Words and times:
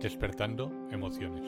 Despertando 0.00 0.72
Emociones. 0.90 1.42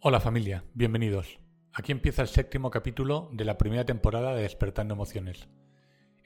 Hola 0.00 0.18
familia, 0.18 0.64
bienvenidos. 0.74 1.38
Aquí 1.72 1.92
empieza 1.92 2.22
el 2.22 2.28
séptimo 2.28 2.70
capítulo 2.70 3.30
de 3.32 3.44
la 3.44 3.56
primera 3.56 3.84
temporada 3.84 4.34
de 4.34 4.42
Despertando 4.42 4.94
Emociones, 4.94 5.48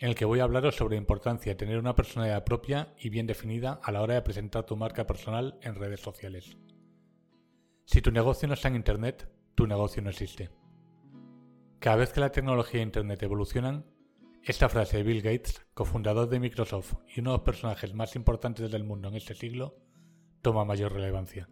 en 0.01 0.09
el 0.09 0.15
que 0.15 0.25
voy 0.25 0.41
a 0.41 0.45
hablaros 0.45 0.77
sobre 0.77 0.97
la 0.97 1.01
importancia 1.01 1.53
de 1.53 1.57
tener 1.57 1.79
una 1.79 1.95
personalidad 1.95 2.45
propia 2.45 2.95
y 2.99 3.11
bien 3.11 3.27
definida 3.27 3.81
a 3.83 3.93
la 3.93 4.01
hora 4.01 4.15
de 4.15 4.23
presentar 4.23 4.65
tu 4.65 4.75
marca 4.75 5.07
personal 5.07 5.59
en 5.61 5.75
redes 5.75 6.01
sociales. 6.01 6.57
Si 7.85 8.01
tu 8.01 8.11
negocio 8.11 8.49
no 8.49 8.55
está 8.55 8.69
en 8.69 8.77
Internet, 8.77 9.31
tu 9.55 9.67
negocio 9.67 10.01
no 10.01 10.09
existe. 10.09 10.51
Cada 11.81 11.97
vez 11.97 12.13
que 12.13 12.21
la 12.21 12.33
tecnología 12.33 12.81
e 12.81 12.85
Internet 12.85 13.23
evolucionan, 13.23 13.85
esta 14.43 14.71
frase 14.71 14.97
de 14.97 15.03
Bill 15.03 15.21
Gates, 15.21 15.67
cofundador 15.75 16.31
de 16.31 16.41
Microsoft 16.41 16.95
y 17.15 17.21
uno 17.21 17.33
de 17.33 17.37
los 17.37 17.45
personajes 17.45 17.93
más 17.93 18.17
importantes 18.17 18.71
del 18.71 18.85
mundo 18.85 19.09
en 19.09 19.17
este 19.17 19.35
siglo, 19.35 19.77
toma 20.41 20.65
mayor 20.65 20.95
relevancia. 20.95 21.51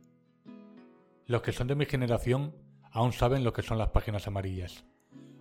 Los 1.26 1.42
que 1.42 1.52
son 1.52 1.66
de 1.66 1.74
mi 1.74 1.84
generación 1.84 2.56
aún 2.92 3.12
saben 3.12 3.44
lo 3.44 3.52
que 3.52 3.62
son 3.62 3.76
las 3.76 3.90
páginas 3.90 4.26
amarillas. 4.26 4.86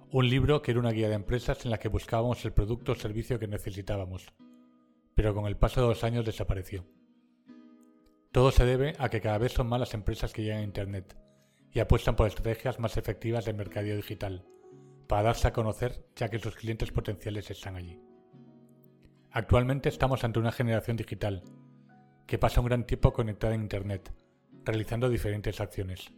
Un 0.10 0.30
libro 0.30 0.62
que 0.62 0.72
era 0.72 0.80
una 0.80 0.92
guía 0.92 1.10
de 1.10 1.16
empresas 1.16 1.66
en 1.66 1.72
la 1.72 1.80
que 1.80 1.90
buscábamos 1.90 2.46
el 2.46 2.54
producto 2.54 2.94
o 2.94 2.96
servicio 2.96 3.40
que 3.40 3.48
necesitábamos, 3.48 4.34
pero 5.14 5.36
con 5.36 5.48
el 5.48 5.58
paso 5.58 5.82
de 5.82 5.88
los 5.88 6.02
años 6.06 6.26
desapareció. 6.26 6.86
Todo 8.32 8.52
se 8.52 8.66
debe 8.66 8.94
a 9.00 9.10
que 9.10 9.20
cada 9.20 9.38
vez 9.38 9.52
son 9.52 9.68
más 9.68 9.82
las 9.82 9.94
empresas 9.94 10.32
que 10.32 10.44
llegan 10.44 10.60
a 10.60 10.64
Internet 10.64 11.18
y 11.74 11.82
apuestan 11.82 12.16
por 12.16 12.26
estrategias 12.28 12.80
más 12.80 12.96
efectivas 12.96 13.44
de 13.44 13.52
mercadeo 13.52 13.98
digital, 13.98 14.46
para 15.08 15.24
darse 15.24 15.50
a 15.50 15.54
conocer 15.54 16.06
ya 16.16 16.30
que 16.30 16.40
sus 16.40 16.56
clientes 16.56 16.92
potenciales 16.92 17.52
están 17.52 17.76
allí. 17.76 18.00
Actualmente 19.32 19.90
estamos 19.90 20.24
ante 20.24 20.40
una 20.40 20.54
generación 20.54 20.96
digital, 20.96 21.44
que 22.26 22.38
pasa 22.38 22.62
un 22.62 22.68
gran 22.68 22.86
tiempo 22.86 23.12
conectada 23.12 23.56
en 23.56 23.64
Internet, 23.64 24.14
realizando 24.64 25.10
diferentes 25.10 25.60
acciones. 25.60 26.14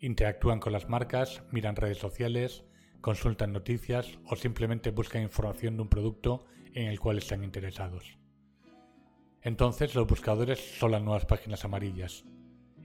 Interactúan 0.00 0.58
con 0.58 0.72
las 0.72 0.88
marcas, 0.88 1.44
miran 1.52 1.76
redes 1.76 1.98
sociales, 1.98 2.64
consultan 3.00 3.52
noticias 3.52 4.18
o 4.26 4.36
simplemente 4.36 4.90
buscan 4.90 5.22
información 5.22 5.76
de 5.76 5.82
un 5.82 5.88
producto 5.88 6.44
en 6.74 6.86
el 6.86 7.00
cual 7.00 7.18
están 7.18 7.44
interesados. 7.44 8.18
Entonces 9.42 9.94
los 9.94 10.06
buscadores 10.06 10.58
son 10.78 10.92
las 10.92 11.02
nuevas 11.02 11.24
páginas 11.24 11.64
amarillas. 11.64 12.24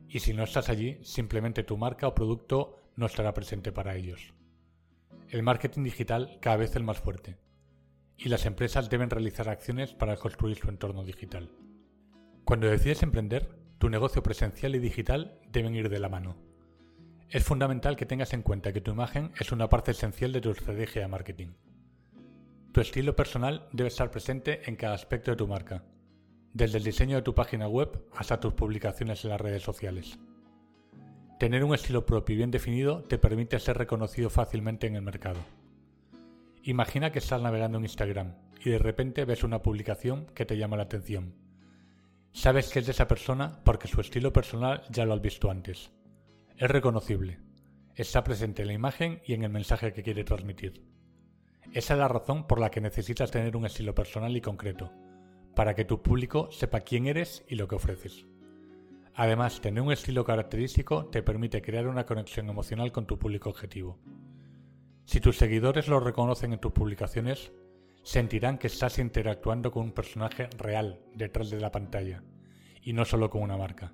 Y 0.07 0.19
si 0.19 0.33
no 0.33 0.43
estás 0.43 0.69
allí, 0.69 0.99
simplemente 1.03 1.63
tu 1.63 1.77
marca 1.77 2.07
o 2.07 2.15
producto 2.15 2.81
no 2.95 3.05
estará 3.05 3.33
presente 3.33 3.71
para 3.71 3.95
ellos. 3.95 4.33
El 5.29 5.43
marketing 5.43 5.83
digital 5.83 6.37
cada 6.39 6.57
vez 6.57 6.75
es 6.75 6.81
más 6.81 6.99
fuerte. 6.99 7.37
Y 8.17 8.29
las 8.29 8.45
empresas 8.45 8.89
deben 8.89 9.09
realizar 9.09 9.49
acciones 9.49 9.93
para 9.93 10.15
construir 10.15 10.57
su 10.57 10.69
entorno 10.69 11.03
digital. 11.03 11.51
Cuando 12.45 12.67
decides 12.67 13.03
emprender, 13.03 13.49
tu 13.77 13.89
negocio 13.89 14.23
presencial 14.23 14.75
y 14.75 14.79
digital 14.79 15.41
deben 15.51 15.75
ir 15.75 15.89
de 15.89 15.99
la 15.99 16.07
mano. 16.07 16.37
Es 17.29 17.43
fundamental 17.43 17.95
que 17.95 18.05
tengas 18.05 18.33
en 18.33 18.43
cuenta 18.43 18.71
que 18.71 18.81
tu 18.81 18.91
imagen 18.91 19.31
es 19.39 19.51
una 19.51 19.67
parte 19.67 19.91
esencial 19.91 20.31
de 20.31 20.41
tu 20.41 20.51
estrategia 20.51 21.01
de 21.01 21.07
marketing. 21.07 21.47
Tu 22.71 22.81
estilo 22.81 23.15
personal 23.15 23.67
debe 23.71 23.87
estar 23.87 24.11
presente 24.11 24.61
en 24.69 24.75
cada 24.75 24.93
aspecto 24.93 25.31
de 25.31 25.37
tu 25.37 25.47
marca, 25.47 25.83
desde 26.53 26.77
el 26.77 26.83
diseño 26.83 27.15
de 27.15 27.21
tu 27.23 27.33
página 27.33 27.67
web 27.67 28.05
hasta 28.15 28.39
tus 28.39 28.53
publicaciones 28.53 29.23
en 29.23 29.31
las 29.31 29.41
redes 29.41 29.63
sociales. 29.63 30.19
Tener 31.39 31.63
un 31.63 31.73
estilo 31.73 32.05
propio 32.05 32.35
y 32.35 32.37
bien 32.37 32.51
definido 32.51 33.03
te 33.03 33.17
permite 33.17 33.59
ser 33.59 33.77
reconocido 33.77 34.29
fácilmente 34.29 34.87
en 34.87 34.95
el 34.95 35.01
mercado. 35.01 35.39
Imagina 36.63 37.11
que 37.11 37.19
estás 37.19 37.41
navegando 37.41 37.77
en 37.77 37.85
Instagram 37.85 38.35
y 38.63 38.69
de 38.69 38.79
repente 38.79 39.25
ves 39.25 39.43
una 39.43 39.61
publicación 39.61 40.27
que 40.33 40.45
te 40.45 40.57
llama 40.57 40.77
la 40.77 40.83
atención 40.83 41.45
Sabes 42.35 42.69
que 42.69 42.79
es 42.79 42.85
de 42.85 42.91
esa 42.91 43.07
persona 43.07 43.61
porque 43.63 43.87
su 43.87 44.01
estilo 44.01 44.33
personal 44.33 44.83
ya 44.89 45.05
lo 45.05 45.13
has 45.13 45.21
visto 45.21 45.49
antes. 45.49 45.89
Es 46.57 46.71
reconocible. 46.71 47.39
Está 47.95 48.23
presente 48.23 48.61
en 48.61 48.69
la 48.69 48.73
imagen 48.73 49.21
y 49.25 49.33
en 49.33 49.43
el 49.43 49.49
mensaje 49.49 49.91
que 49.91 50.03
quiere 50.03 50.23
transmitir. 50.23 50.85
Esa 51.73 51.95
es 51.95 51.99
la 51.99 52.07
razón 52.07 52.47
por 52.47 52.61
la 52.61 52.71
que 52.71 52.79
necesitas 52.79 53.29
tener 53.29 53.57
un 53.57 53.65
estilo 53.65 53.93
personal 53.93 54.37
y 54.37 54.39
concreto, 54.39 54.93
para 55.53 55.75
que 55.75 55.83
tu 55.83 56.01
público 56.01 56.49
sepa 56.51 56.79
quién 56.79 57.07
eres 57.07 57.43
y 57.49 57.55
lo 57.55 57.67
que 57.67 57.75
ofreces. 57.75 58.25
Además, 59.15 59.59
tener 59.59 59.83
un 59.83 59.91
estilo 59.91 60.23
característico 60.23 61.07
te 61.07 61.23
permite 61.23 61.61
crear 61.61 61.87
una 61.87 62.05
conexión 62.05 62.49
emocional 62.49 62.93
con 62.93 63.05
tu 63.05 63.19
público 63.19 63.49
objetivo. 63.49 63.99
Si 65.03 65.19
tus 65.19 65.37
seguidores 65.37 65.89
lo 65.89 65.99
reconocen 65.99 66.53
en 66.53 66.59
tus 66.59 66.71
publicaciones, 66.71 67.51
sentirán 68.03 68.59
que 68.59 68.67
estás 68.67 68.97
interactuando 68.97 69.71
con 69.71 69.83
un 69.83 69.91
personaje 69.91 70.47
real 70.57 71.01
detrás 71.13 71.49
de 71.49 71.59
la 71.59 71.71
pantalla 71.71 72.23
y 72.81 72.93
no 72.93 73.03
solo 73.03 73.29
con 73.29 73.41
una 73.41 73.57
marca. 73.57 73.91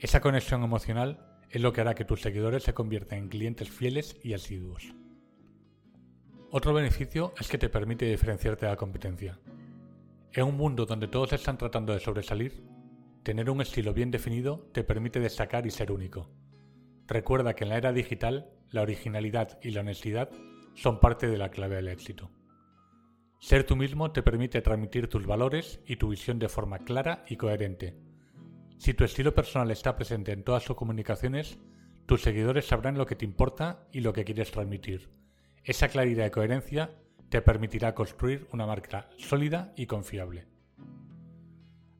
Esa 0.00 0.20
conexión 0.20 0.64
emocional 0.64 1.37
es 1.50 1.60
lo 1.60 1.72
que 1.72 1.80
hará 1.80 1.94
que 1.94 2.04
tus 2.04 2.20
seguidores 2.20 2.62
se 2.62 2.74
conviertan 2.74 3.18
en 3.18 3.28
clientes 3.28 3.70
fieles 3.70 4.16
y 4.22 4.34
asiduos. 4.34 4.94
Otro 6.50 6.72
beneficio 6.72 7.34
es 7.38 7.48
que 7.48 7.58
te 7.58 7.68
permite 7.68 8.06
diferenciarte 8.06 8.66
de 8.66 8.72
la 8.72 8.76
competencia. 8.76 9.38
En 10.32 10.44
un 10.44 10.56
mundo 10.56 10.86
donde 10.86 11.08
todos 11.08 11.32
están 11.32 11.58
tratando 11.58 11.92
de 11.92 12.00
sobresalir, 12.00 12.62
tener 13.22 13.50
un 13.50 13.60
estilo 13.60 13.92
bien 13.92 14.10
definido 14.10 14.68
te 14.72 14.84
permite 14.84 15.20
destacar 15.20 15.66
y 15.66 15.70
ser 15.70 15.92
único. 15.92 16.30
Recuerda 17.06 17.54
que 17.54 17.64
en 17.64 17.70
la 17.70 17.76
era 17.76 17.92
digital, 17.92 18.50
la 18.70 18.82
originalidad 18.82 19.58
y 19.62 19.70
la 19.70 19.80
honestidad 19.80 20.30
son 20.74 21.00
parte 21.00 21.28
de 21.28 21.38
la 21.38 21.50
clave 21.50 21.76
del 21.76 21.88
éxito. 21.88 22.30
Ser 23.40 23.64
tú 23.64 23.76
mismo 23.76 24.10
te 24.12 24.22
permite 24.22 24.60
transmitir 24.62 25.08
tus 25.08 25.26
valores 25.26 25.80
y 25.86 25.96
tu 25.96 26.08
visión 26.08 26.38
de 26.38 26.48
forma 26.48 26.80
clara 26.80 27.24
y 27.28 27.36
coherente. 27.36 28.07
Si 28.78 28.94
tu 28.94 29.04
estilo 29.04 29.34
personal 29.34 29.70
está 29.72 29.96
presente 29.96 30.32
en 30.32 30.44
todas 30.44 30.64
tus 30.64 30.76
comunicaciones, 30.76 31.58
tus 32.06 32.22
seguidores 32.22 32.66
sabrán 32.66 32.96
lo 32.96 33.06
que 33.06 33.16
te 33.16 33.24
importa 33.24 33.86
y 33.92 34.00
lo 34.00 34.12
que 34.12 34.24
quieres 34.24 34.52
transmitir. 34.52 35.10
Esa 35.64 35.88
claridad 35.88 36.26
y 36.26 36.30
coherencia 36.30 36.92
te 37.28 37.42
permitirá 37.42 37.94
construir 37.94 38.46
una 38.52 38.66
marca 38.66 39.10
sólida 39.18 39.72
y 39.76 39.86
confiable. 39.86 40.46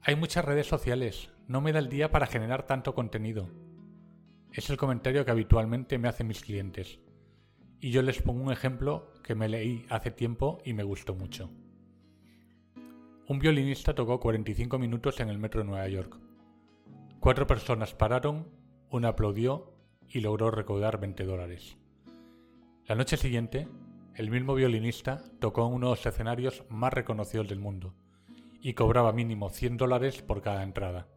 Hay 0.02 0.14
muchas 0.14 0.44
redes 0.44 0.68
sociales, 0.68 1.30
no 1.48 1.60
me 1.60 1.72
da 1.72 1.80
el 1.80 1.88
día 1.88 2.12
para 2.12 2.28
generar 2.28 2.66
tanto 2.66 2.94
contenido. 2.94 3.50
Es 4.52 4.70
el 4.70 4.76
comentario 4.76 5.24
que 5.24 5.32
habitualmente 5.32 5.98
me 5.98 6.08
hacen 6.08 6.28
mis 6.28 6.40
clientes 6.40 7.00
y 7.80 7.90
yo 7.90 8.02
les 8.02 8.22
pongo 8.22 8.42
un 8.42 8.52
ejemplo 8.52 9.12
que 9.24 9.34
me 9.34 9.48
leí 9.48 9.84
hace 9.90 10.12
tiempo 10.12 10.62
y 10.64 10.72
me 10.72 10.84
gustó 10.84 11.14
mucho. 11.14 11.50
Un 13.26 13.38
violinista 13.40 13.94
tocó 13.94 14.20
45 14.20 14.78
minutos 14.78 15.20
en 15.20 15.28
el 15.28 15.38
metro 15.38 15.60
de 15.60 15.66
Nueva 15.66 15.88
York. 15.88 16.27
Cuatro 17.20 17.46
personas 17.46 17.94
pararon, 17.94 18.48
una 18.90 19.08
aplaudió 19.08 19.72
y 20.08 20.20
logró 20.20 20.50
recaudar 20.50 21.00
20 21.00 21.24
dólares. 21.24 21.76
La 22.86 22.94
noche 22.94 23.16
siguiente, 23.16 23.68
el 24.14 24.30
mismo 24.30 24.54
violinista 24.54 25.22
tocó 25.40 25.66
en 25.66 25.74
uno 25.74 25.88
de 25.88 25.96
los 25.96 26.06
escenarios 26.06 26.64
más 26.68 26.92
reconocidos 26.92 27.48
del 27.48 27.60
mundo 27.60 27.94
y 28.60 28.74
cobraba 28.74 29.12
mínimo 29.12 29.50
100 29.50 29.76
dólares 29.76 30.22
por 30.22 30.42
cada 30.42 30.62
entrada. 30.62 31.08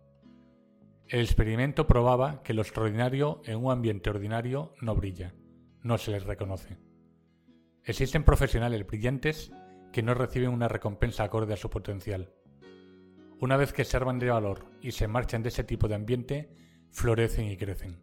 El 1.07 1.21
experimento 1.21 1.87
probaba 1.87 2.43
que 2.43 2.53
lo 2.53 2.61
extraordinario 2.61 3.41
en 3.45 3.63
un 3.63 3.71
ambiente 3.71 4.09
ordinario 4.09 4.73
no 4.81 4.95
brilla 4.95 5.33
no 5.83 5.97
se 5.97 6.11
les 6.11 6.23
reconoce. 6.23 6.77
Existen 7.83 8.23
profesionales 8.23 8.85
brillantes 8.85 9.51
que 9.91 10.03
no 10.03 10.13
reciben 10.13 10.51
una 10.51 10.67
recompensa 10.67 11.23
acorde 11.23 11.53
a 11.53 11.57
su 11.57 11.69
potencial. 11.69 12.33
Una 13.41 13.57
vez 13.57 13.73
que 13.73 13.85
se 13.85 13.97
arman 13.97 14.19
de 14.19 14.29
valor 14.29 14.67
y 14.83 14.91
se 14.91 15.07
marchan 15.07 15.41
de 15.41 15.49
ese 15.49 15.63
tipo 15.63 15.87
de 15.87 15.95
ambiente, 15.95 16.55
florecen 16.91 17.47
y 17.47 17.57
crecen. 17.57 17.99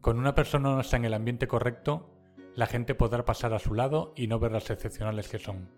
Con 0.00 0.18
una 0.18 0.34
persona 0.34 0.70
no 0.70 0.80
está 0.80 0.96
en 0.96 1.04
el 1.04 1.12
ambiente 1.12 1.46
correcto, 1.46 2.08
la 2.54 2.66
gente 2.66 2.94
podrá 2.94 3.26
pasar 3.26 3.52
a 3.52 3.58
su 3.58 3.74
lado 3.74 4.14
y 4.16 4.26
no 4.26 4.38
ver 4.38 4.52
las 4.52 4.70
excepcionales 4.70 5.28
que 5.28 5.38
son. 5.38 5.68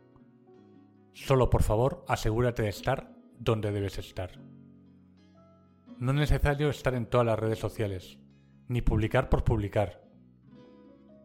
Solo 1.14 1.50
por 1.50 1.64
favor 1.64 2.04
asegúrate 2.06 2.62
de 2.62 2.68
estar 2.68 3.12
donde 3.40 3.72
debes 3.72 3.98
estar. 3.98 4.38
No 5.98 6.12
es 6.12 6.16
necesario 6.16 6.70
estar 6.70 6.94
en 6.94 7.06
todas 7.06 7.26
las 7.26 7.40
redes 7.40 7.58
sociales, 7.58 8.20
ni 8.68 8.82
publicar 8.82 9.28
por 9.28 9.42
publicar. 9.42 10.04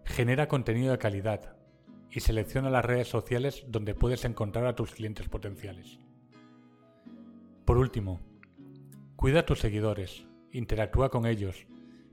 Genera 0.03 0.47
contenido 0.47 0.93
de 0.93 0.97
calidad 0.97 1.57
y 2.09 2.21
selecciona 2.21 2.71
las 2.71 2.85
redes 2.85 3.07
sociales 3.07 3.65
donde 3.67 3.93
puedes 3.93 4.25
encontrar 4.25 4.65
a 4.65 4.75
tus 4.75 4.93
clientes 4.93 5.29
potenciales. 5.29 5.99
Por 7.71 7.77
último, 7.77 8.19
cuida 9.15 9.39
a 9.39 9.45
tus 9.45 9.61
seguidores, 9.61 10.25
interactúa 10.51 11.09
con 11.09 11.25
ellos, 11.25 11.67